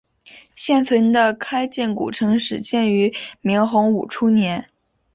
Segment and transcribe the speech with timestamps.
[0.55, 4.67] 现存的开建古城始建于明洪武初年。